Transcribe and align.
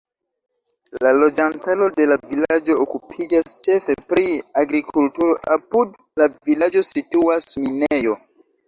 La 1.03 1.11
loĝantaro 1.17 1.89
de 1.99 2.07
la 2.13 2.17
vilaĝo 2.31 2.77
okupiĝas 2.85 3.55
ĉefe 3.69 3.99
pri 4.15 4.27
agrikulturo; 4.65 5.37
apud 5.61 5.97
la 6.23 6.33
vilaĝo 6.51 6.87
situas 6.93 7.51
minejo. 7.65 8.23